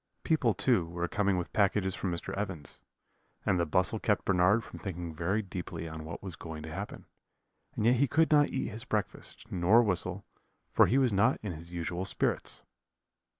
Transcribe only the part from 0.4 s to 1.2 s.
too, were